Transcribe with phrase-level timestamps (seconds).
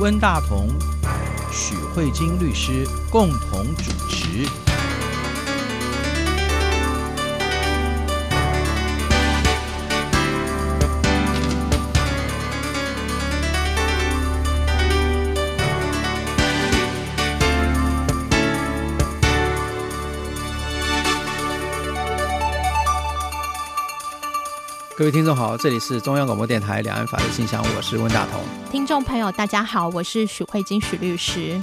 [0.00, 0.66] 温大同、
[1.52, 4.69] 许慧晶律师共同主持。
[25.00, 28.38] 各位听众好，这里是中央广播电台两岸法律信箱，我是温大同。
[28.70, 31.58] 听众朋友大家好，我是许慧晶许律师。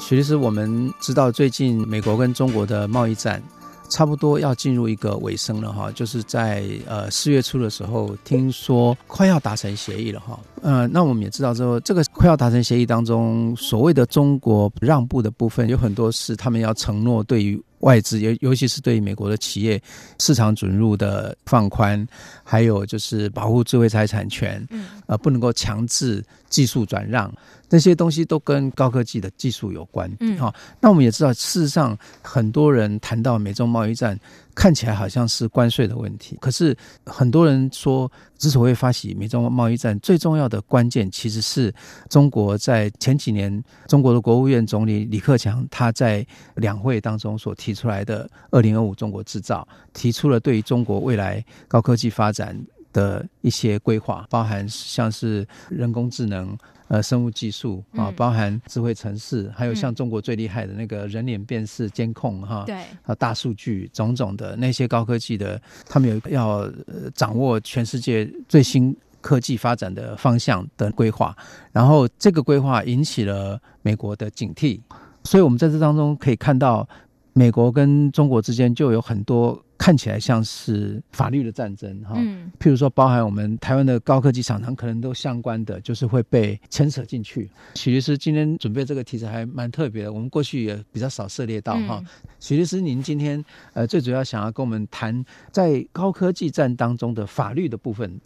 [0.00, 3.42] 许律师，我们知道最近美国跟中国的贸易战
[3.90, 10.40] 差不多要进入一个尾声了哈，就是在呃四月初的时候，听说快要达成协议了哈。
[10.62, 17.62] 呃，那我们也知道之后，这个快要达成协议当中，所谓的中国让步的部分有很多是他们要承诺对于。
[17.86, 19.80] 外资尤尤其是对于美国的企业
[20.18, 22.04] 市场准入的放宽，
[22.42, 27.32] 还有就是保护智慧财产权，嗯，呃，不能够强制技术转让，
[27.68, 34.18] 这些东西都跟高科技的技术有关，嗯，好，那我们也知道，事实上很多人谈到美中贸易战。
[34.56, 41.72] 看起来好像是关税的问题，可是很多人说，之所以发起美中贸易战，最重要的关键其实是
[42.08, 52.58] 中国在前几年，中国的国务院总理李克强他在两会当中所提出来的“二零二五中国制造”，提出了对于中国未来高科技发展
[52.94, 56.56] 的一些规划，包含像是人工智能。
[56.88, 71.36] 呃，生物技术啊，包含智慧城市，嗯、还有像中国最厉害的那个人脸辨识监控哈，对、嗯，啊，大数据种种的那些高科技的，他们有要、呃、掌握全世界最新科技发展的方向的规划，
[71.72, 74.80] 然后这个规划引起了美国的警惕，
[75.24, 76.88] 所以我们在这当中可以看到，
[77.32, 79.60] 美国跟中国之间就有很多。
[79.78, 87.48] 看起来像是法律的战争哈，嗯，譬如说包含我们台湾的高科技厂商，可能都相关的，就是会被牵扯进去。
[87.74, 92.02] 许律师今天准备这个题材还蛮特别的，我们过去也比较少涉猎到哈。
[92.40, 93.44] 许律师，您今天
[93.74, 98.20] 呃最主要想要跟我们谈在高科技战当中的法律的部分。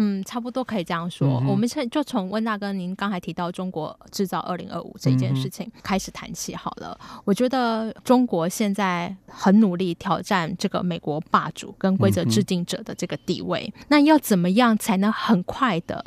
[0.00, 1.40] 嗯，差不多可以这样说。
[1.42, 6.96] 嗯、我们现就从温大哥您刚才提到中国制造二零二五这件事情开始谈起好了。
[7.02, 13.72] 嗯、我觉得中国现在很努力挑战这个美国霸主跟规则制定者的这个地位。
[13.76, 16.04] 嗯、那要怎么样才能很快的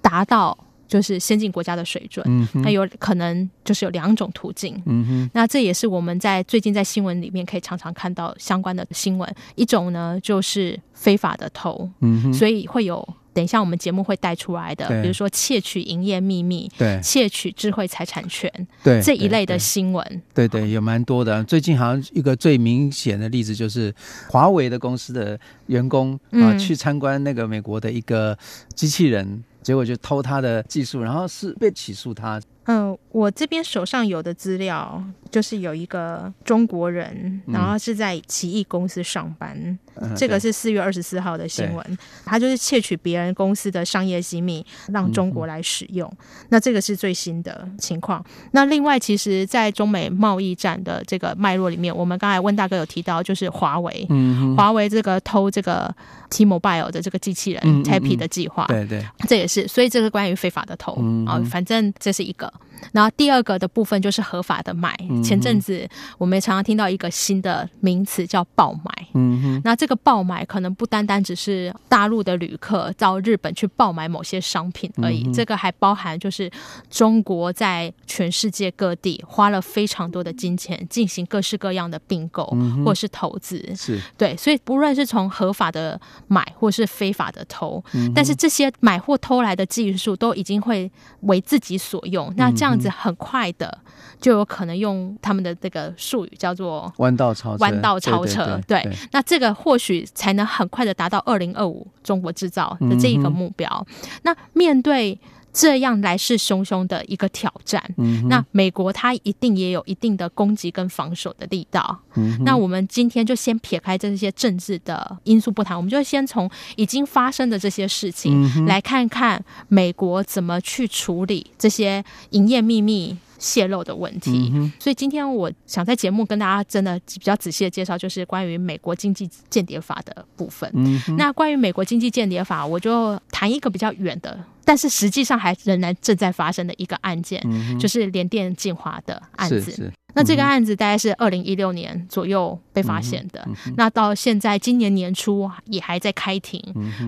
[0.00, 2.24] 达到就是先进国家的水准？
[2.28, 4.80] 嗯、那有可能就是有两种途径。
[4.86, 9.34] 嗯哼，那这也是我们在最近在新闻里面可以常常看到相关的新闻。
[9.54, 13.06] 一种呢就是非法的偷，嗯哼，所以会有。
[13.36, 18.50] 等一下，我们节目会带出来的，比如说窃取营业秘密、对，窃取智慧财产权，
[18.82, 21.44] 对这一类的新闻，对对，有蛮多的。
[21.44, 23.94] 最近好像一个最明显的例子就是
[24.30, 28.34] 华为的公司的员工啊，去参观那个美国的一个
[28.74, 32.40] 机器人，结果就偷他的技术，然后是被起诉他。
[32.66, 39.56] 嗯，我这边手上有的资料就是有一个中国人，然后是在奇异公司上班，
[39.94, 41.84] 嗯、这个是四月二十四号的新闻。
[41.84, 46.08] 对他就是窃取别人公司的商业机密，让中国来使用。
[46.08, 48.24] 嗯、那这个是最新的情况。
[48.52, 55.94] 那另外，其实，在中美贸易战的这个脉络里面，我们刚才温大哥有提到，就是华为，嗯、华为这个偷这个
[56.30, 59.66] T-Mobile 的这个机器人 Tappy 的计划，对对，这也是。
[59.68, 60.92] 所以这个关于非法的投
[61.26, 62.52] 啊、反正这是一个。
[62.92, 64.96] 然后第二个的部分就是合法的买。
[65.24, 65.88] 前阵子
[66.18, 69.08] 我们也常常听到一个新的名词叫爆买。
[69.14, 69.62] 嗯哼。
[69.64, 76.50] 那这个爆买可能不单单只是大陆的旅客到日本去爆买某些商品而已，这个还包含就是
[76.90, 82.44] 中国在全世界各地花了非常多的金钱进行各式各样的并购
[82.84, 83.74] 或是投资。
[83.74, 83.98] 是。
[84.16, 85.98] 对，所以不论是从合法的
[86.28, 87.82] 买或是非法的偷，
[88.14, 90.90] 但是这些买或偷来的技术都已经会
[91.22, 92.32] 为自己所用。
[92.36, 92.65] 那这样。
[92.66, 93.78] 这样子很快的
[94.20, 98.60] 就有可能用他们的这个术语叫做弯道超车，弯道超车。
[98.66, 98.82] 对，
[99.12, 103.68] 那这个或许才能很快的达到二零二五中国制造的这一个目标。
[103.88, 103.94] 嗯、
[104.24, 105.18] 那面对
[105.58, 111.98] 这样来势汹汹的一个挑战，嗯、那美国它一定也有一定的攻击跟防守的力道。
[112.16, 130.70] 嗯、那我们今天就先撇开这些政治的因素不谈，我们就先从已经发生的这些事情来看看美国怎么去处理这些营业秘密泄露的问题，嗯、所以今天我想在节目跟大家真的比较仔细的介绍，就是关于美国经济间谍法的部分。
[130.74, 139.92] 嗯、那关于美国经济间谍法，我就谈一个比较远的，但是实际上还仍然正在发生的一个案件，嗯、就是联电进华的案子。
[140.12, 143.46] 那这个案子大概是二零一六年左右被发现的，
[143.76, 146.60] 那到现在今年年初也还在开庭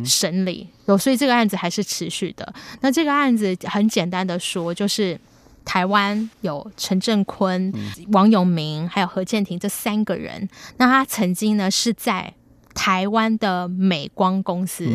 [0.04, 2.54] 审理，嗯、所以这个案子还是持续的。
[2.80, 5.18] 那这个案子很简单的说，就是
[5.64, 12.32] 台湾有陈正坤、嗯、王永明还有何建廷这三个人，那他曾经呢是在。
[12.78, 14.86] 台湾的美光公司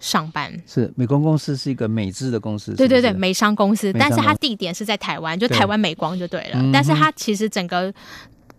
[0.00, 7.94] 上班，嗯、是美光公司是一个美资的公司，对对对，美商公司，但是它地点是在台湾，就台湾美光就对了，对但是它其实整个。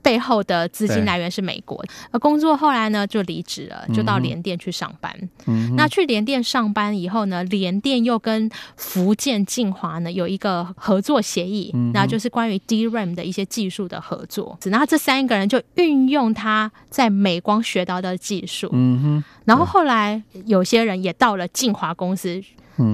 [0.01, 5.13] 背后的资金来源是美国，而工作后来呢就离职了，就到联电去上班。
[5.45, 14.57] 嗯、那去联电上班以后呢，联电又跟福建晋华呢有一个合作协议，那、嗯、就是关于 DRAM 的一些技术的合作。
[14.65, 19.23] 然后这三个人就运用他在美光学到的技术，嗯哼。
[19.45, 22.41] 然后后来有些人也到了晋华公司。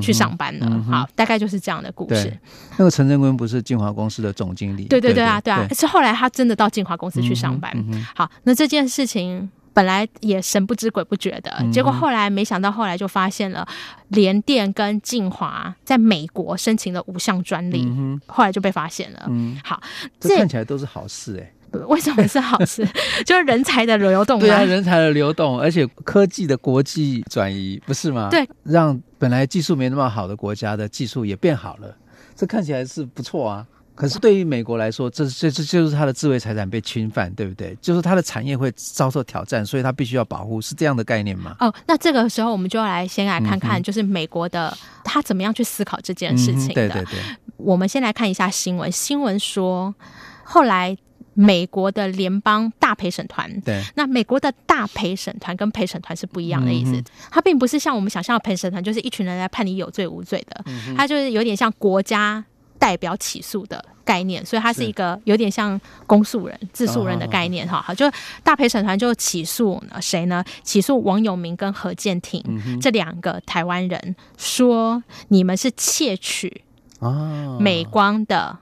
[0.01, 2.37] 去上班了，嗯、好，大概就是这样的故事。
[2.77, 4.85] 那个陈正坤不是晋华公司的总经理？
[4.85, 7.71] 对对对啊，对，啊，是后来他真的到晋华公司去上班。
[8.15, 13.67] 好，那这件事情本来也神不知鬼不觉的，嗯、结果后来没想到后来就发现了
[14.09, 19.25] 联电跟晋华在美国申请了五项专利，嗯、后来就被发现了。
[19.27, 19.81] 嗯，好，
[20.19, 21.53] 这看起来都是好事哎、欸。
[21.87, 22.87] 为什么是好事？
[23.25, 24.39] 就是人才的流动。
[24.39, 28.29] 对啊，人才的流动，而且科技的国际转移，不是吗？
[28.29, 31.95] 对，让本来技术没那么好的国家的技术也变好了，
[32.35, 33.65] 这看起来是不错啊。
[33.95, 37.75] 可是对于美国来说，这这这就是它的智慧财产被侵犯，对不对？
[37.81, 41.55] 就是它的产业会遭受挑战，所以它必须要保护，是这样的概念吗？
[41.59, 44.71] 哦，那这个时候我们就要来先来看看，就是美国的
[45.03, 46.73] 他怎么样去思考这件事情的。
[46.75, 47.19] 对对对，
[47.57, 49.93] 我们先来看一下新闻，新闻说
[50.43, 50.95] 后来。
[51.39, 62.43] 美国的联邦大陪审团，对，那美国的大陪审团跟陪审团是不一样的意思，嗯、它并不是像我们想象的陪审团，就是一群人来判你有罪无罪的，嗯、它就是有点像国家
[62.79, 67.83] 代表起诉的概念，所以它是一个有点像公诉人、自诉人的概念哈。
[67.85, 68.09] 好，就
[68.43, 70.43] 大陪审团就起诉谁呢？
[70.63, 72.81] 起诉王永明跟何建廷、嗯、哼。
[72.81, 76.63] 这两个台湾人，说你们是窃取
[76.99, 78.57] 啊美光的。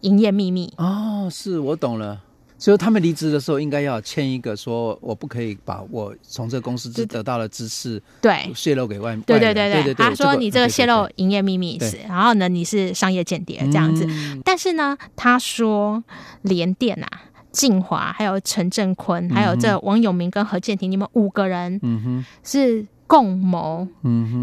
[0.00, 2.20] 营业秘密哦，是我懂了。
[2.58, 9.20] 所以他们离职的时候，应该要签一个，说我不可以把我从这个公司得到的知识对泄露给外面。
[9.26, 14.08] 对对对对，他说你这个泄露营业秘密是，然后呢，你是商业间谍这样子。
[14.42, 16.02] 但是呢，他说
[16.40, 17.06] 联电啊、
[17.52, 22.86] 晋华还有陈振坤，还有这王永明跟何建廷，你们五个人，嗯哼，是。
[23.06, 23.86] 共谋，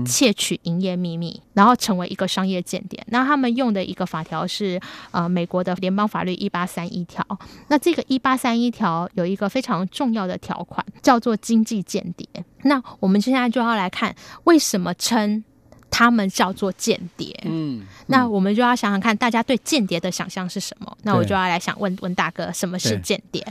[0.05, 3.03] 窃取营业秘密，然后成为一个商业间谍。
[3.07, 4.79] 那他们用的一个法条是
[5.11, 7.25] 呃美国的联邦法律一八三一条。
[7.67, 12.27] 那这个一八三一条有一个非常重要的条款，叫做经济间谍。
[12.63, 14.15] 那我们现在就要来看
[14.45, 15.43] 为什么称
[15.89, 17.37] 他们叫做间谍。
[17.43, 20.97] 嗯，嗯那我们就要想想看，大家对间谍的想象是什么？
[21.03, 23.45] 那我就要来想问问大哥，什么是间谍？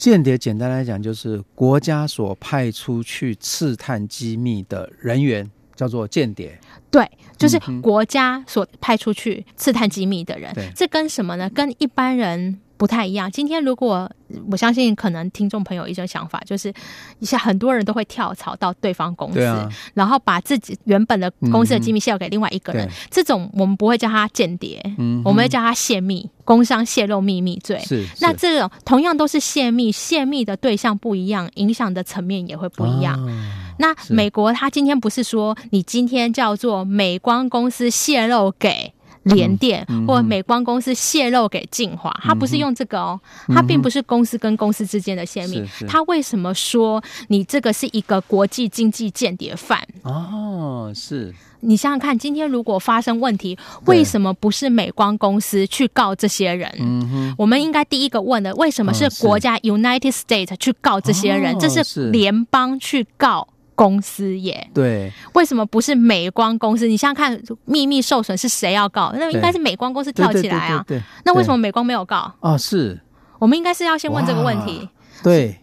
[0.00, 6.58] 间谍简单来讲，就是国家所派出去刺探机密的人员，叫做间谍。
[6.90, 7.06] 对，
[7.36, 10.50] 就是国家所派出去刺探机密的人。
[10.56, 11.50] 嗯，这跟什么呢？
[11.50, 13.30] 跟一般人不太一样。
[13.30, 14.10] 今天如果
[14.50, 16.72] 我相信，可能听众朋友一种想法，就是
[17.18, 22.86] 一下很多人都会跳槽到对方公司，啊、然后把自己原本的公司的机密泄露给另外一个人。
[22.86, 27.78] 嗯、这种我们不会叫他间谍，嗯、我们会叫他泄密，工商泄露秘密罪。
[27.80, 33.22] 是，是那这种同样都是泄密，泄密的对象不一样，影响的层面也会不一样。
[33.28, 38.94] 啊、那美国他今天不是说你今天叫做美光公司泄露给。
[39.24, 45.62] 联电或美光公司泄露给晋华，他不是用这个哦，他并不是公司跟公司之间的泄密。
[45.86, 49.86] 他为什么说你这个是一个国际经济间谍犯？
[50.02, 57.34] 哦，是你想想看，今天如果发生问题，为什么不是美光公司去告这些人？
[57.36, 61.58] 我们应该第一个问的，为什么是国家 United States 去告这些人？
[61.58, 63.46] 这是联邦去告。
[63.80, 66.86] 公司耶，对，为什么不是美光公司？
[66.86, 69.10] 你想想看，秘密受损是谁要告？
[69.14, 70.84] 那应该是美光公司跳起来啊。
[70.86, 72.30] 对，那为什么美光没有告？
[72.40, 73.00] 哦，是
[73.38, 74.86] 我们应该是要先问这个问题。
[75.22, 75.58] 对，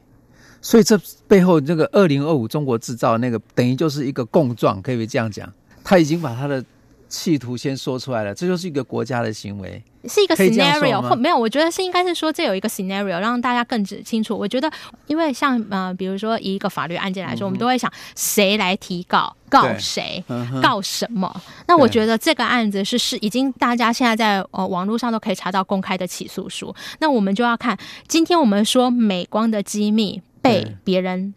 [0.63, 5.47] 所以这背后这个二零二五中国制造那个，等于就是一个共状，可以这样讲。
[5.83, 6.65] 他已经把他的。
[7.09, 11.37] 企图先说出来了，这就是一个国家的行为，是一个 scenario 或没有？
[11.37, 14.37] 我觉得是应该是说，这有一个 scenario 让大家更清楚。
[14.37, 14.69] 我觉得，
[15.07, 21.41] 因为像呃，比如说以一个法律案件来说，嗯、我们都会想谁来提告，告谁，嗯、告什么？
[21.67, 26.75] 那我觉得这个案子是是已经大家现在在呃网络上都可以查到公开的起诉书。
[26.99, 31.33] 那我们就要看，今天我们说美光的机密被别人。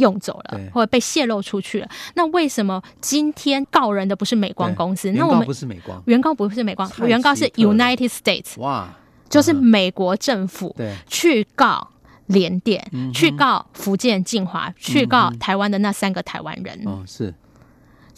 [0.00, 1.88] 用走了，或者被泄露出去了。
[2.14, 5.12] 那为什么今天告人的不是美光公司？
[5.12, 8.58] 那我们不是美光，原告不是美光，原告是 United States。
[8.58, 8.88] 哇，
[9.28, 11.88] 就是美国政府对去告
[12.26, 16.82] 联电，嗯、去告福建晋华，嗯、去告台湾的那三个台湾人。
[16.84, 17.32] 哦，是。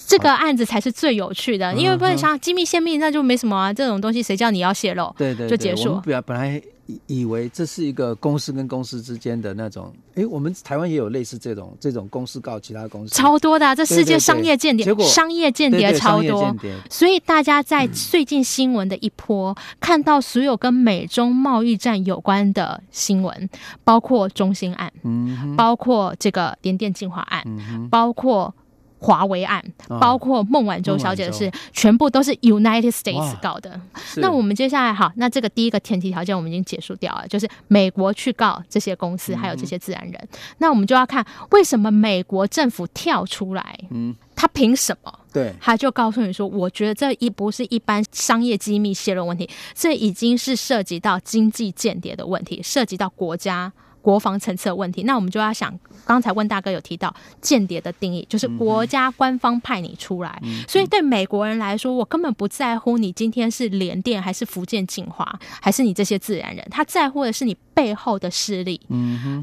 [0.04, 5.14] 这个案子才是最有趣的，因为不能想机密泄密，那就没什么啊，这种东西谁叫你要泄露？
[5.16, 6.02] 对对，就结束。
[6.26, 16.54] 本来以以为这是一个公司跟公司之间的那种，哎，我们台湾也有类似这种这种公司告其他公司，超多的啊，这世界商业间谍，商业间谍超多。
[16.90, 23.48] 所以大家在最近新闻的一波，看到所有跟美中贸易战有关的新闻，
[23.84, 28.54] 包括中兴案，嗯，包括这个联电进化案，嗯，包括。
[29.02, 29.60] 华为案，
[30.00, 33.78] 包括孟晚舟小姐的事，全部都是 United States 告的。
[34.18, 40.14] 那我们接下来好，那这个第一个前提条件我们已经结束掉了，就是美国去告这些公司，还有这些自然人。
[40.14, 45.12] 嗯、那我们就要看为什么美国政府跳出来，嗯，他凭什么？
[45.32, 53.72] 对，他就告诉你说，我觉得这一不是一般商业机密泄露问题，这已经是涉及到经济间谍的问题，涉及到国家。
[54.02, 55.72] 国防层次的问题，那我们就要想，
[56.04, 68.80] 刚才温大哥有提到间谍的定义，就是国家官方派你出来，嗯、所以对美国人来说，我根本不在乎你今天是联电还是福建晋华，还是你这些自然人，他在乎的是你背后的势力，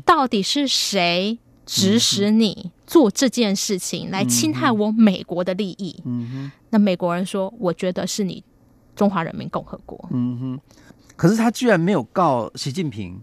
[0.05, 5.95] 到底是谁指使你做这件事情来侵害我美国的利益？
[6.05, 8.43] 嗯哼，那美国人说，我觉得是你
[8.95, 10.59] 中华人民共和国，嗯哼，
[11.15, 13.17] 可是他居然没有告习近平。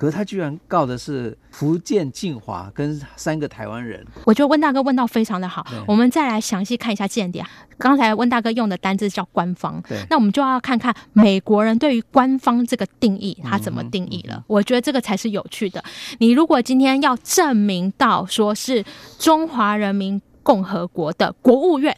[0.00, 5.66] 可是他居然告的是福建晋华跟三个台湾人，我觉得温大哥问到非常的好。
[5.86, 7.44] 我们再来详细看一下间谍。
[7.76, 14.36] 刚才温大哥用的单字叫官方，对，那我们就要看看美国人对于官方这个定义，他怎么定义了？
[14.36, 15.84] 嗯嗯、我觉得这个才是有趣的。
[16.18, 18.82] 你如果今天要证明到说是
[19.18, 21.94] 中华人民共和国的国务院。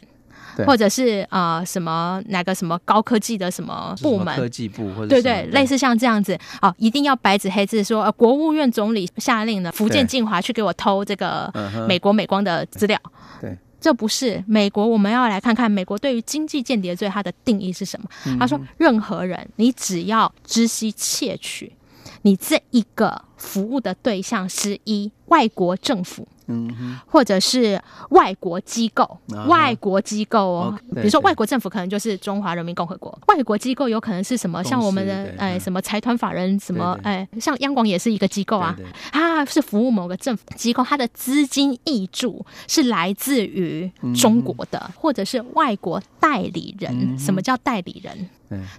[0.65, 11.51] 或者是啊、呃、什么哪个什么高科技的什么部门科技部或者对对，类似像这样子啊、哦，一定要白纸黑字说，呃，国务院总理下令了，福建晋华去给我偷这个
[11.87, 12.99] 美国美光的资料。
[13.41, 18.07] 对，对这不是美国，我们要来看看美国对于经济间谍罪它的定义是什么？
[18.25, 21.73] 嗯、他说，任何人你只要知悉窃取，
[22.21, 26.27] 你这一个服务的对象之一外国政府。
[26.47, 34.63] 嗯，或者是外国机构，啊、外国机构哦，比如说外国政府可能就是中华人民共和国，外国机构有可能是什么？
[34.63, 38.75] 像我们的哎，什么财团法人什么哎，像央广也是一个机构啊，
[39.11, 46.91] 它是服务某个政府机构，它的资金挹注是来自于中国的，嗯、或者是外国代理人。
[46.93, 48.29] 嗯、什么叫代理人？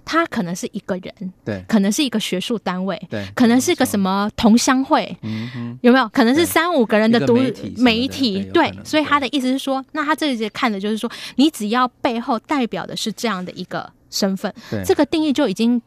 [0.05, 6.07] 他可能是一个人，对，可能是一个学术单位，对，可能是一个什么同乡会，嗯哼，有没有？
[6.13, 7.37] 可能是三五个人的独
[7.77, 14.53] 媒体，对，所以他的意思是说，那他这里看的就是说，你只要背后代表的是这样的一个身份，
[14.85, 15.81] 这个定义就已经。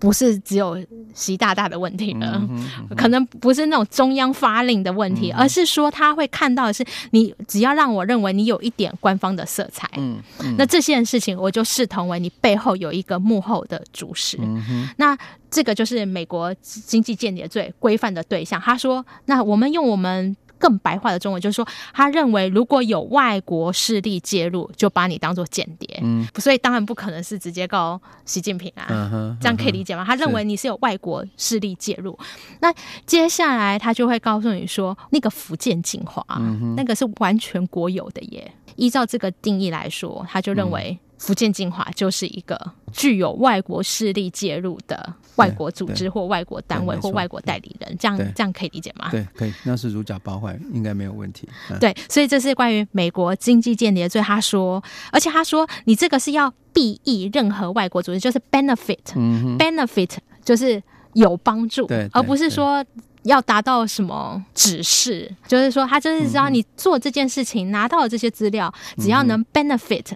[0.00, 0.82] 不是只有
[1.12, 14.38] 习大大的问题了，嗯嗯嗯、可能不是那种中央发令的问题，嗯、而是说他会看到的是，你只要让我认为你有一点官方的色彩，嗯嗯、那这件事情我就视同为你背后有一个幕后的主使。
[14.40, 15.14] 嗯、那
[15.50, 18.58] 这个就是美国经济间谍罪规范的对象。
[18.58, 20.34] 他说，那我们用我们。
[20.60, 25.98] 更白话的中文就是说，他认为如果有外国势力介入，就把你当做间谍。
[26.02, 30.04] 嗯，所以当然不可能是直接告习近平啊，这样可以理解吗？
[30.06, 32.16] 他认为你是有外国势力介入，
[32.60, 32.72] 那
[33.06, 38.52] 接下来他就会告诉你说，那个福建晋华，嗯，那个是完全国有的耶。
[38.76, 40.98] 依照这个定义来说，他就认为。
[41.20, 42.58] 福建晋华就是一个
[42.94, 49.08] 具有外国势力介入的外国组织或外国单位或外国代理人，这样这样可以理解吗？
[49.10, 51.48] 对，可以，那是如假包换，应该没有问题。
[51.70, 54.20] 嗯、对，所以这是关于美国经济间谍罪。
[54.20, 60.10] 他说，而且他说，你这个是要裨益任何外国组织，就是 benefit，benefit、嗯、benefit
[60.44, 60.82] 就是
[61.14, 62.84] 有帮助，对对而不是说
[63.22, 70.06] 要达到什么指示，就是说他就是知道你做这件事情、嗯、拿到了这些资料，只要能 benefit。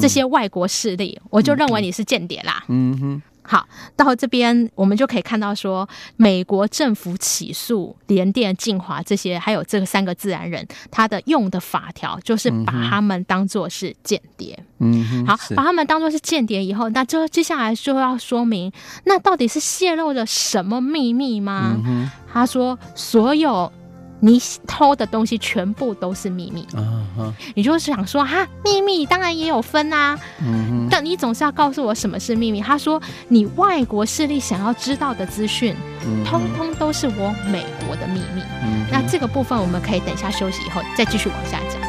[0.00, 2.64] 这些外国势力，嗯、我就认为你是间谍啦。
[2.66, 14.58] 嗯哼，好，到这边我们就可以看到说，美国政府起诉联电、晋华这些，还有这个三个自然人，他的用的法条就是把他们当作是间谍。
[14.78, 18.70] 嗯哼，好，把他们当作是间谍以后，那就接下来就要说明，
[19.04, 21.76] 那到底是泄露了什么秘密吗？
[21.86, 23.72] 嗯、他说，所有。
[24.20, 26.80] 你偷的东西全部都是秘密，啊
[27.18, 32.60] 啊、你就是想说哈，秘密当然也有分啊，嗯、但你总是要告诉我什么是秘密。
[32.60, 35.74] 他说，你外国势力想要知道的资讯，
[36.06, 38.42] 嗯、通通都是我美国的秘密。
[38.62, 41.80] 嗯、那这个部分我们可以等一下休息以后再继续往下讲。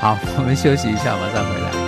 [0.00, 1.85] 好，我们休息一下，马上回来。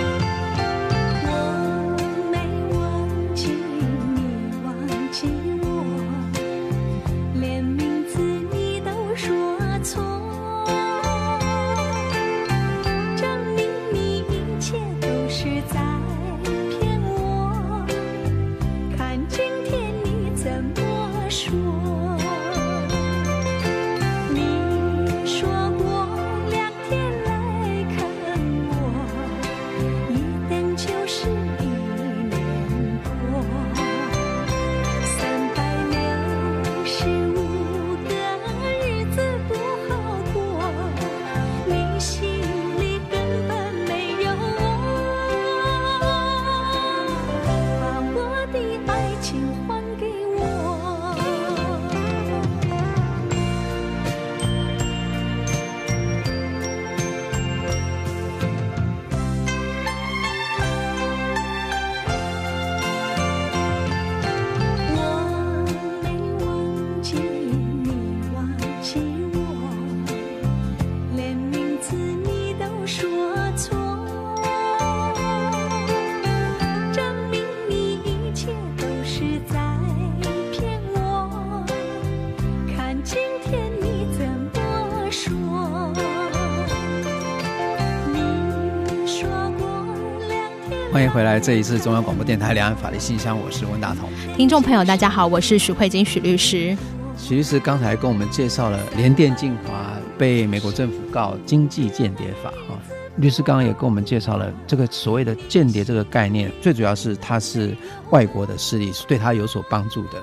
[91.19, 94.09] 回来，这一次中央广播电台两岸法律信箱，我是温大同。
[94.37, 96.77] 听众朋友，大家好，我是许慧金许律师。
[97.17, 102.79] 许律师刚才跟我们介绍了联电精华被美国政府告经济间谍法哈，
[103.17, 107.75] 律师刚刚也跟我们介绍了这个所谓的间谍这个概念，最主要是它是
[108.11, 110.13] 外国的势力，是对他有所帮助的。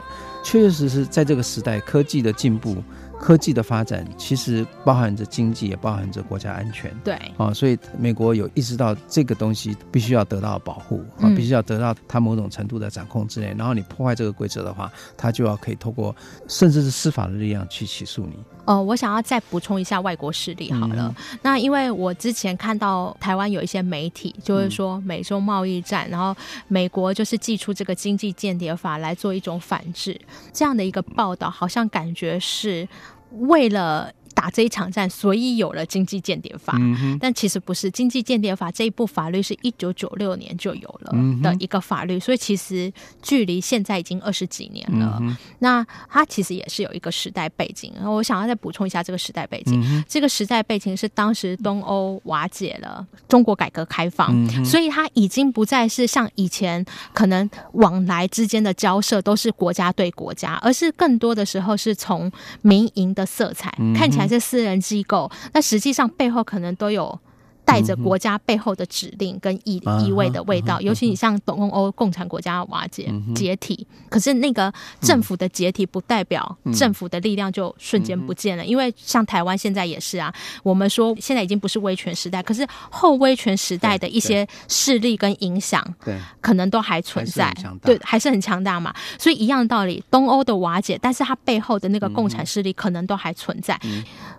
[0.42, 2.82] 确确实实在这个时代，科技的进步。
[3.26, 6.94] 科技的发展其实包含着经济，也包含着国家安全。
[7.02, 13.52] 对啊，所以美国有意识到这个东西必须要得到保护啊，必须要得到它某种程度的掌控之内。
[13.58, 16.14] 然后你破坏这个规则的话，它就要可以透过
[16.46, 18.38] 甚至是司法的力量去起诉你。
[18.64, 21.12] 哦，我想要再补充一下外国势力好了。
[21.18, 26.32] 嗯、那因为我之前看到台湾有一些媒体，就是说美洲贸易战，然后
[26.68, 30.20] 美国就是祭出这个经济间谍法来做一种反制，
[30.52, 32.88] 这样的一个报道，好像感觉是
[33.30, 34.12] 为了。
[34.36, 37.90] 打这一场战，所以有了经济间谍法，嗯，但其实不是。
[37.90, 45.34] 经济间谍法这一部法律是一九九六年就有了的一个法律，嗯，所以其实距离现在已经二十几年了，嗯。
[45.60, 47.90] 那它其实也是有一个时代背景。
[47.96, 50.04] 然后我想要再补充一下这个时代背景，嗯。
[50.06, 64.25] 这个时代背景是当时东欧瓦解了，中国改革开放，嗯，所以它已经不再是像以前可能往来之间的交涉都是国家对国家，而是更多的时候是从民营的色彩，嗯，看起来。
[64.28, 67.18] 是私人机构，那实际上背后可能都有。
[67.66, 87.52] 带着国家背后的指令跟意意味的味道，尤其你像东欧共产国家瓦解解体，可是那个政府的解体不代表政府的力量就瞬间不见了，因为像台湾现在也是啊，我们说现在已经不是威权时代，可是后威权时代的一些势力跟影响，对，可能都还存在，
[87.82, 88.94] 对，还是很强大嘛。
[89.18, 93.76] 所以一样的道理，东欧的瓦解，但是它背后的那个共产势力可能都还存在，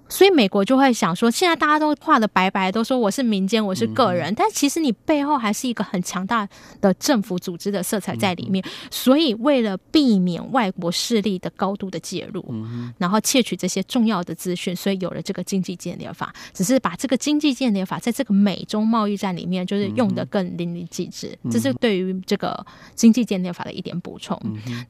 [0.07, 3.11] 所以美国就会想说，现在大家都画的白白，都说我。
[3.17, 6.47] 是民间，我是个人，但其实你背后还是一个很强大
[6.79, 8.63] 的政府组织的色彩在里面。
[8.91, 12.45] 所以，为了避免外国势力的高度的介入，
[12.99, 16.31] 然后窃取这些重要的资讯，所以有了这个经济间谍法。
[16.53, 21.35] 只是把这个经济间谍法在这个美中贸易战里面，就是用的更淋漓尽致。
[21.49, 24.39] 这是对于这个经济间谍法的一点补充。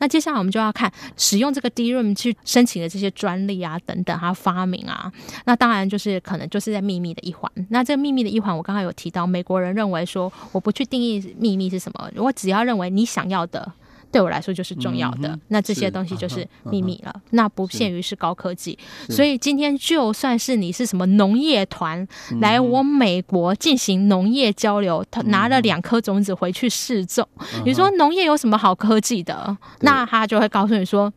[0.02, 5.07] 那接下来我们就要看使用这个 DRAM 去申请的这些专利啊等等，还有发明啊，
[5.46, 7.50] 那当然就是可能就是在秘密的一环。
[7.70, 8.18] 那这个秘密。
[8.18, 13.72] 的一环，我刚刚有提到，美国人认为说，我不去定义秘密是什么，我只要认为你想要的，
[14.12, 17.22] 对我来说就是重要的，嗯、那这些东西就是秘密了。
[17.30, 22.06] 那不限于是高科技，所以今天就算是你是什么农业团
[22.42, 27.28] 来我美国进行农业交流，他拿了两颗种子回去试种，
[27.64, 29.56] 你说农业有什么好科技的？
[29.82, 31.14] 那他就会告诉你说，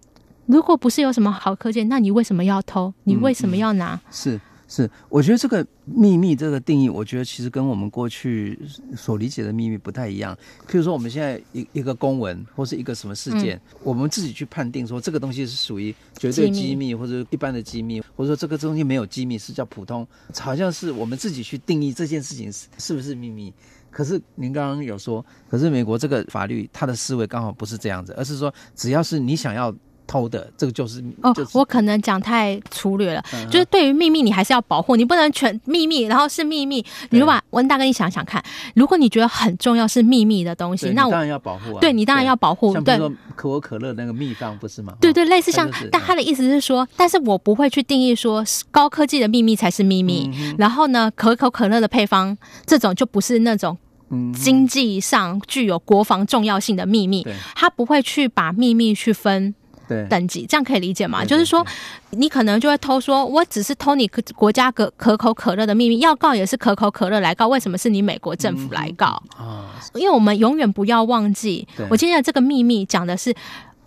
[0.51, 2.93] 如果不是有什么好科技，那你为什么要偷？
[3.05, 3.95] 你为什么要拿？
[3.95, 4.41] 嗯、是。
[4.73, 8.57] 是，我觉得这个秘密这个定义，我觉得其实跟我们过去
[8.97, 10.33] 所理解的秘密不太一样。
[10.69, 20.07] 譬如说，我们现在一一个公文或是一个什么事件，嗯，我们自己去判定说这个东西是属于绝对机密或者一般的机密，或者说这个东西没有机密是叫普通，
[20.39, 23.53] 好像是我们自己去定义这件事情是是不是秘密。
[23.91, 29.75] 可是您刚刚有说，可是美国这个法律它的思维刚好不是这样子，而是说只要是你想要。
[30.11, 36.85] 偷的这个就是哦，我可能讲太粗略了，嗯、就是对于秘密，你还是要保护，你不能全秘密，然后是秘密。
[37.11, 38.43] 你如果温大哥，你想想看，
[38.75, 41.79] 如果你觉得很重要是秘密的东西，那我当然要保护啊。
[41.81, 42.99] 对你当然要保护，对。
[42.99, 44.93] 像可口可乐那个秘方不是吗？
[45.01, 53.79] 对对，类似像，但他的意思是说，但是我不会去定义说高科技的秘密才是秘密，嗯、然后呢，可口可乐的配方这种就不是那种
[54.35, 59.55] 经济上具有国防重要性的秘密，他不会去把秘密去分。
[60.09, 61.25] 等级这样可以理解吗？
[61.25, 61.67] 就是说，
[62.11, 69.23] 你可能就会偷说，我只是偷你国家可可口可乐的秘密，要告也是可口可乐来告，为什么是你美国政府来告？
[69.95, 73.35] 因为我们永远不要忘记，我今天的这个秘密讲的是。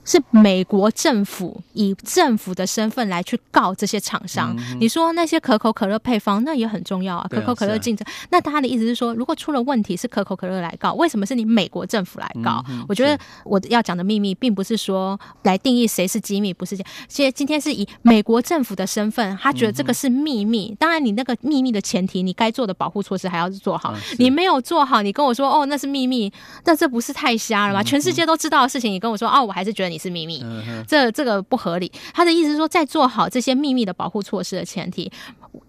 [0.06, 4.56] 是美国政府以政府的身份来去告这些厂商。
[4.58, 4.78] 嗯。
[4.80, 7.28] 你说那些可口可乐配方，那也很重要啊。
[7.30, 12.63] 可口可乐竞争，那他的意思是说，如果出了问题，是可口可乐来告，为什么是你美国政府来告？
[12.70, 12.86] 嗯。
[12.89, 20.76] 我觉得我要讲的秘密，并不是说来定义谁是机密，不是这实今天是以美国政府的身份，他觉得这个是秘密。
[20.78, 23.96] 当然，你那个秘密的前提，你该做的保护措施还要做好。
[24.20, 26.32] 你没有做好，你跟我说哦，那是秘密，
[26.66, 27.82] 那这不是太瞎了吗？
[27.82, 29.92] 全世界都知道的事情，你跟我说哦，我还是觉得。
[29.93, 30.43] 你是秘密，
[30.88, 31.91] 这这个不合理。
[32.13, 35.12] 他的意思是说，在做好这些秘密的保护措施的前提，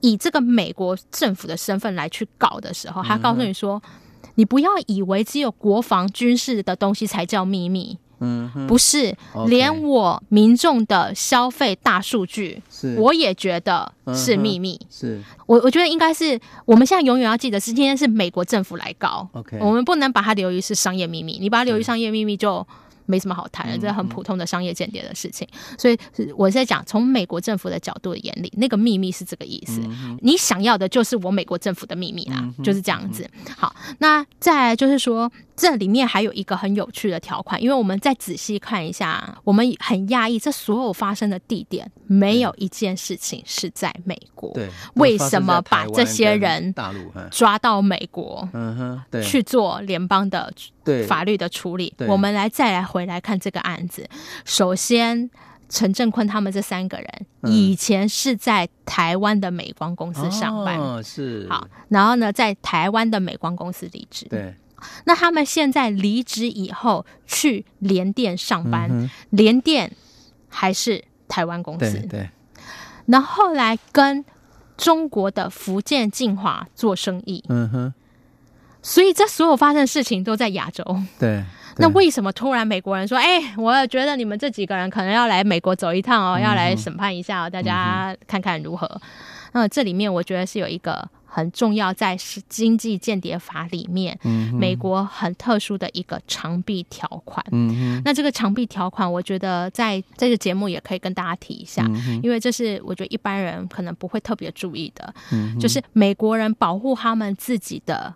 [0.00, 3.82] 以这个美国政府的身份来去搞的时候，他告诉你说，
[4.36, 7.98] 你不要以为只有国防军事的东西才叫秘密。
[8.20, 9.14] 嗯，不是，
[9.48, 14.80] 连我民众的消费大数据，是我也觉得是秘密。
[14.88, 21.38] 是我，我觉得应该是我们现在永远要记得是今天是美国政府来搞，OK，我们不能把它留于是商业秘密。
[21.38, 22.66] 你把它留于商业秘密就。
[23.06, 25.46] 没什么好谈的，这很普通的商业间谍的事情。
[25.52, 25.98] 嗯、所以
[26.36, 29.80] 我在讲，从美国政府的角度的眼里，那个秘密是这个意思。
[29.84, 33.28] 嗯、你想要的就是我美国政府的秘密啦，嗯、就是这样子。
[33.56, 44.52] 好，那再就是说，这里面还有一个很有趣的条款，因为我们再仔细看一下，我们很讶异，这所有发生的地点没有一件事情是在美国。
[44.54, 46.98] 对，为什么把这些人大陆
[47.30, 50.52] 抓到美国，嗯哼，对，去做联邦的
[51.06, 51.94] 法律的处理？
[52.08, 54.08] 我们来再来回来看这个案子。
[54.44, 55.30] 首先，
[55.68, 64.26] 陈正坤他们这三个人以前是在台湾的美光公司上班，哦，是好，然后呢，在台湾的美光公司离职。
[64.28, 64.54] 对。
[65.04, 69.90] 那他们现在离职以后去联电上班，嗯、联电
[70.48, 71.98] 还是台湾公司。
[72.00, 72.30] 对，对。
[73.06, 74.22] 然后后来跟
[74.76, 77.42] 中国的福建晋华做生意。
[77.48, 77.94] 嗯哼。
[78.84, 80.84] 所以这所有发生的事情都在亚洲。
[81.18, 81.42] 对。
[81.78, 88.88] 那为什么突然美国人说：“哎、欸，我觉得你们这几个人可能要来美国走一趟哦，嗯、要来审判一下哦，大家看看如何？”
[89.52, 91.08] 那这里面我觉得是有一个。
[91.26, 97.44] 很重要，在是经济间谍法里面，嗯、美国很特殊的一个长臂条款。
[97.50, 105.12] 嗯、哼那这个长臂条款，我觉得在这个节目也可以跟大家提一下，嗯、因为这是我觉得一般人可能不会特别注意的。
[105.32, 108.14] 嗯、就是美国人保护他们自己的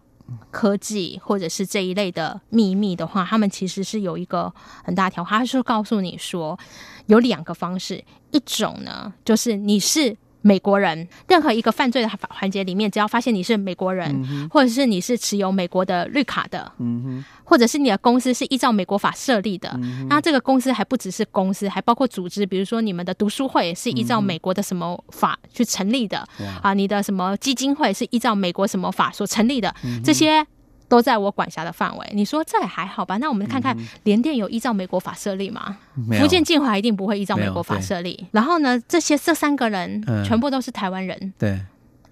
[0.51, 4.53] 科技或者是这一类的秘密的话，他们其实是有一个
[4.85, 6.59] 很大条，他是告诉你说
[7.07, 10.17] 有两个方式，一种呢就是你是。
[10.49, 17.25] 美国人任何一个犯罪的环节里面，只要发现你是美国人，嗯、或者是你是持有美国的绿卡的，嗯、哼。
[17.45, 30.47] 或者是你的公司是依照美国法设立的，嗯、那这个公司还不只是公司，还包括组织，比如说你们的读书会是依照美国的什么法去成立的，嗯、啊，你的什么基金会是依照美国什么法所成立的，嗯、这些。
[30.89, 33.19] 都在我管辖的范围，你说这还好吧？
[33.19, 35.77] 那我们看看联电有依照美国法设立吗？
[36.11, 38.27] 有福建晋华一定不会依照美国法设立。
[38.33, 41.17] 然后呢，这些这三个人全部都是台湾人。
[41.21, 41.61] 嗯、对，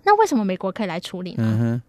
[0.04, 1.58] 那为什么美国可以来处理呢？
[1.60, 1.82] 嗯、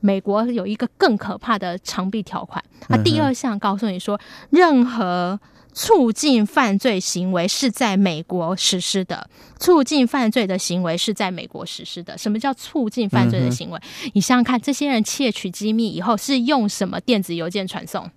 [0.00, 5.38] 美国有一个更可怕的长臂条款，它第二项告诉你说，任何。
[5.76, 12.16] 促进犯罪行为是在美国实施的，促进犯罪的行为是在美国实施的。
[12.16, 13.78] 什么叫促进犯罪的行为？
[13.78, 18.10] 嗯、你想想看，这些人窃取机密以后是用什么电子邮件传送？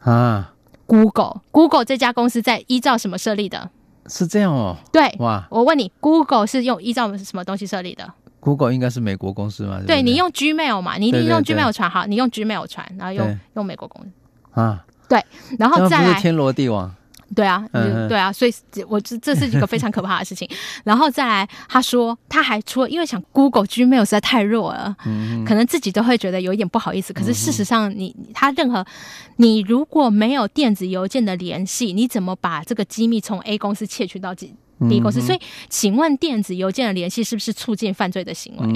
[0.00, 0.52] 啊
[0.84, 3.70] ，Google，Google 这家公司在依照什么设立的？
[4.06, 4.76] 是这样哦。
[4.92, 9.80] 对，哇，我问你，Google 是用依照什么东西设立的？Google 应该是美国公司嘛？
[9.86, 10.98] 对，你用 Gmail 嘛？
[10.98, 14.84] 你一定用 Gmail 传好，你用 Gmail 传，然后用用美国公司啊。
[15.10, 15.22] 对，
[15.58, 16.94] 然后再来天罗地网。
[17.32, 18.52] 对啊，嗯、对啊，所以
[18.88, 20.48] 我这这是一个非常可怕的事情。
[20.82, 27.12] 然后再来，他说他还说，因为想 Google Gmail 实在太弱了，嗯、可能自己都会觉得有一点不好意思。
[27.12, 28.84] 可是事实上你，你他任何
[29.36, 34.34] 你如果没有电子邮件的联系，你怎么把这个机密从 A 公司窃取到
[34.88, 35.20] B 公司？
[35.20, 38.66] 嗯、所以，请问电子邮件的联系是不是促进犯罪的行为？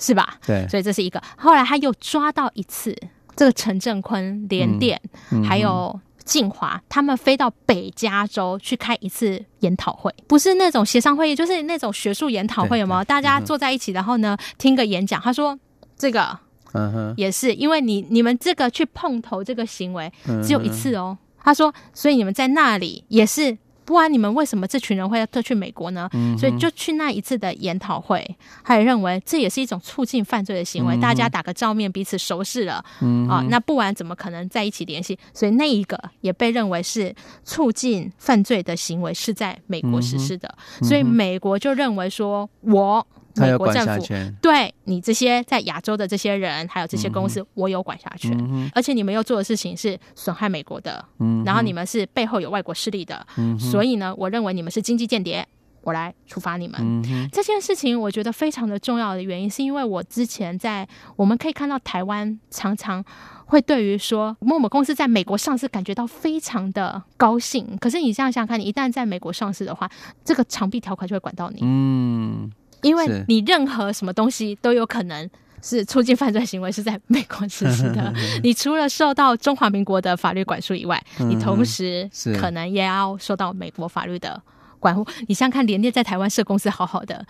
[0.00, 0.36] 是吧？
[0.44, 1.22] 对，所以这是一个。
[1.36, 2.96] 后来他又抓到一次
[3.36, 6.00] 这个陈正坤连电，嗯、还有。
[6.24, 13.04] 晋华他们飞到北加州去开一次研讨会，不是那种协商会议，就是那种学术研讨会，有没有？
[13.04, 15.20] 大家坐在一起，然后呢听个演讲。
[15.20, 15.58] 他说
[15.98, 16.38] 这个，
[16.72, 20.10] 嗯哼，也是因为你你们这个去碰头这个行为
[20.42, 21.18] 只有一次哦。
[21.42, 23.58] 他说，所以你们在那里也是。
[23.84, 26.08] 不然你们为什么这群人会要特去美国呢？
[26.12, 28.24] 嗯、所以就去那一次的研讨会，
[28.64, 30.96] 他也认为这也是一种促进犯罪的行为。
[30.96, 35.18] 嗯、大家打个照面，彼此熟识了，嗯、啊，那不然怎么可能在一起联系？
[35.32, 40.52] 所以那一个也被认为是促进犯罪的行为，是在美国实施的。
[40.80, 43.06] 嗯、所以美国就认为说，我。
[43.36, 44.06] 美国政府
[44.40, 48.36] 对你这些在亚洲的这些人，还有这些公司，我有管辖权。
[48.38, 55.44] 嗯、而且你们要做的事情是损害美国的，嗯、然后你们是背后有外国势力的，嗯、所以呢，我认为你们是经济间谍，
[55.82, 56.78] 我来处罚你们。
[56.80, 63.04] 嗯、这件事情我觉得非常的重要的原因，是因为我之前在我们可以看到台湾常常
[63.46, 69.90] 会对于说某某公司在美国上市感觉到非常的高兴，可是你想想看，你一旦在美国上市的话，
[70.24, 71.58] 这个长臂条款就会管到你。
[71.62, 72.50] 嗯。
[72.84, 75.28] 因为你任何什么东西都有可能
[75.62, 78.12] 是促进犯罪行为，是在美国实施的。
[78.44, 84.40] 你除了受到中华民国的法律管束以外，你同时可能也要受到美国法律的
[84.78, 85.06] 管护。
[85.26, 87.24] 你像看联电在台湾设公司好好的，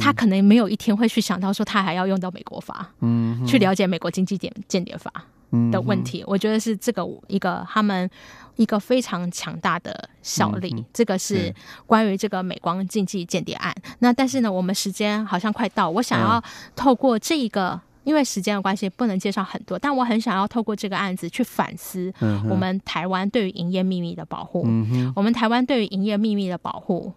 [0.00, 2.90] 他可能没有一天会去想到说他还要用到美国法，
[3.46, 5.12] 去了解美国经济间间谍法。
[5.70, 6.22] 的问题。
[6.22, 8.10] 嗯、我觉得是这个一个他们
[8.56, 10.74] 一个非常强大的效力。
[10.76, 11.54] 嗯、这个是
[11.86, 13.74] 关于这个美光经济间谍案。
[14.00, 16.42] 那但是呢，我们时间好像快到，我想要
[16.74, 17.80] 透过这一个。
[18.06, 22.14] 因为时间的关系，不能介绍很多，但我很想要透过这个案子去反思
[22.48, 24.62] 我们台湾对于营业秘密的保护。
[24.64, 27.12] 嗯、我们台湾对于营业秘密的保护。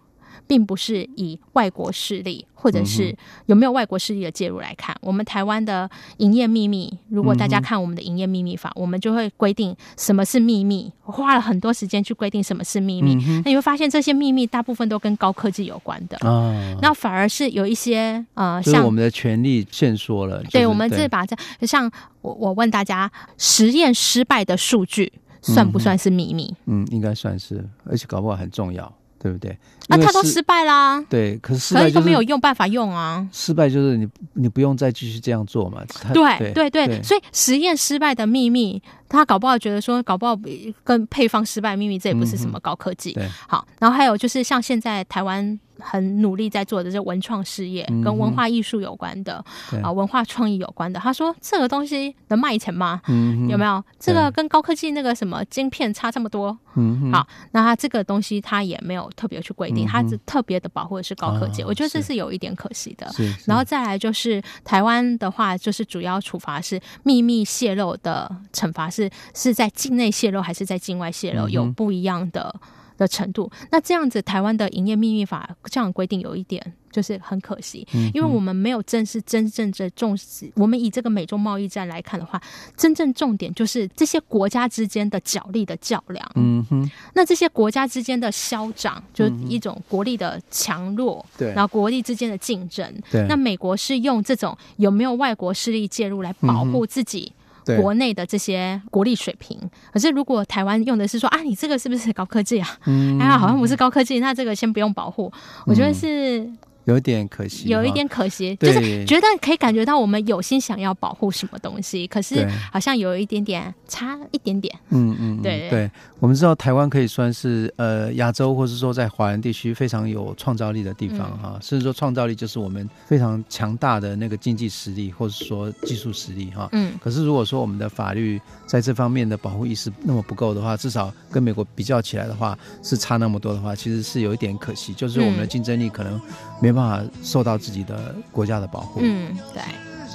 [0.46, 3.16] 并不是以外国势力或者是
[3.46, 5.88] 有没有外国势力的介入来看，我们台湾的
[6.18, 6.92] 营业秘密。
[7.08, 10.92] 如果大家看我们的营业秘密法，我们就会规定什么是秘密。
[11.04, 13.14] 我花了很多时间去规定什么是秘密。
[13.44, 16.76] 那你会发现这些秘密大部分都跟高科技有关的啊。
[16.82, 20.42] 那反而是有一些呃，像我们的权利限缩了。
[20.50, 21.90] 对，我们这把这像
[22.20, 26.54] 我我问大家，实验失败的数据算不算是秘密？
[26.66, 28.92] 嗯，应该算是，而且搞不好很重要。
[29.22, 29.50] 对不对？
[29.88, 31.00] 啊，他都失败啦。
[31.10, 33.28] 对，可是失败、就是、都没有用办法用啊。
[33.30, 35.82] 失败就是你，你不用再继续这样做嘛。
[36.14, 40.34] 对对对，所以实验失败的秘密，他搞不好觉得说，搞不好
[40.82, 43.12] 跟配方失败秘密，这也不是什么高科技。
[43.20, 45.60] 嗯、好，然后还有就是像现在台湾。
[45.80, 51.00] 很努力在做的这文创事业，跟文化艺术有关的、嗯、啊，文化创意有关的。
[51.00, 53.00] 他说这个东西能卖钱吗？
[53.08, 53.82] 嗯、有没有？
[53.98, 56.56] 这个跟高科技那个什么晶片差这么多？
[56.76, 61.62] 嗯哼，好，那他这个东西他也没有特别去规定，他只特别的保护的是高科技。
[61.62, 63.10] 嗯、我觉得这是有一点可惜的。
[63.46, 72.54] 然后再来就是台湾的话，就是主要处罚是秘密泄露的惩罚是是在境内泄露还是在境外泄露，嗯、有不一样的。
[73.00, 80.52] 的程度，那这样子，台湾的营业秘密法这样规定有一点就是很可惜，嗯、因为我们没有正式真正的重视。
[80.54, 82.38] 我们以这个美中贸易战来看的话，
[82.76, 86.30] 真正重点就是这些国家之间的角力的较量。
[86.34, 92.84] 嗯哼，那这些国家之间的消长，就是一种国力的强弱，对，然后国力之间的竞争。
[93.10, 97.32] 对，那美国是用这种有没有外国势力介入来保护自己。
[97.80, 99.58] 国内的这些国力水平，
[99.92, 102.68] 可是如果台湾用的是说啊，你这个是不是高科技啊？
[102.86, 105.32] 嗯，哎呀，好像不是高科技，那这个先不用保护。
[105.66, 106.50] 我觉得是。
[106.90, 114.76] 有一点可惜，有一点可惜，就是觉得可以感觉到我们有心想要保护什么东西，可是好像有一点点差一点点。
[114.88, 115.90] 嗯嗯，对对。
[116.18, 126.68] 我们知道台湾可以算是呃亚洲，或是说在华人地区非常有创造力的地方哈，甚至说创造力就是我们非常强大的那个经济实力，或者说技术实力哈。
[126.72, 126.92] 嗯。
[127.00, 136.20] 可是如果说我们的法律在这方面的保护意识那么不够的话，至少跟美国比较起来的话是差那么多的话，其实是有一点可惜，就是我们的竞争力可能
[136.60, 136.79] 没办法。
[136.80, 139.00] 办法受到自己的国家的保护。
[139.02, 139.62] 嗯，对。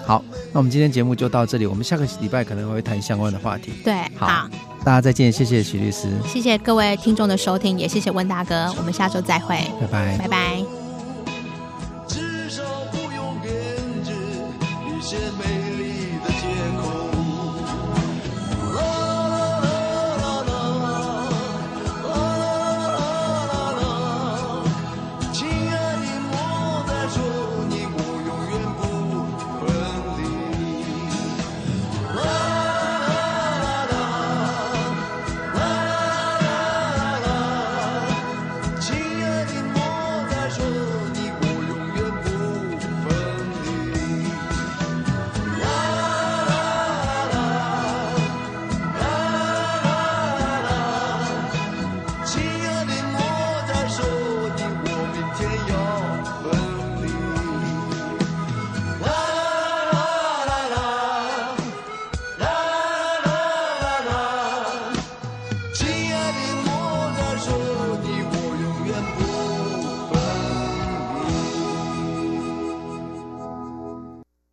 [0.06, 0.24] 好，
[0.54, 3.72] 那我们今天节目就到这里，我们下个礼拜可能会谈相关的话题。
[3.84, 4.50] 对，好，好
[4.84, 10.85] 大家再见，谢谢许律师，谢谢各位听众的收听，也谢谢温大哥，我们下周再会，拜拜，拜拜。